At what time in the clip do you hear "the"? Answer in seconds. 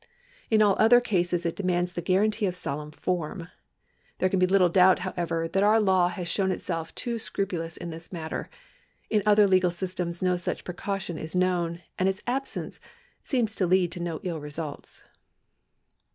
1.93-2.01